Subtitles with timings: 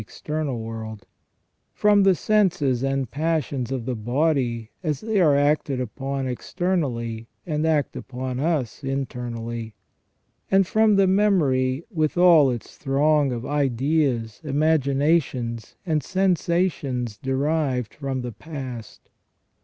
[0.01, 1.05] external world;
[1.75, 7.67] from the senses and passions of the body, as they are acted upon externally and
[7.67, 9.75] act upon us internally;
[10.49, 17.93] and from the memory with all its throng of ideas, imaginations, and sensa tions derived
[17.93, 19.11] from the past.